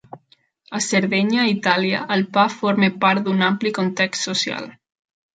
[0.77, 4.65] A Sardenya, Itàlia, el pa forma part d'un ampli context social.